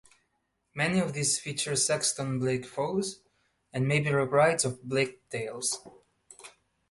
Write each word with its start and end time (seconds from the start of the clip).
Many 0.73 0.97
of 0.99 1.13
these 1.13 1.37
feature 1.37 1.75
Sexton 1.75 2.39
Blake 2.39 2.65
foes 2.65 3.19
and 3.71 3.87
may 3.87 3.99
be 3.99 4.09
rewrites 4.09 4.65
of 4.65 4.81
Blake 4.83 5.29
tales. 5.29 5.85